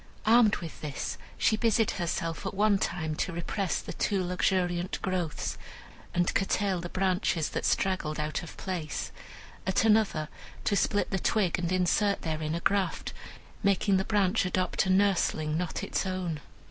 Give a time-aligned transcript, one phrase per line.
[0.25, 5.59] Armed with this, she busied herself at one time to repress the too luxuriant growths,
[6.11, 9.11] and curtail the branches that straggled out of place;
[9.67, 10.27] at another,
[10.63, 13.13] to split the twig and insert therein a graft,
[13.61, 16.39] making the branch adopt a nursling not its own.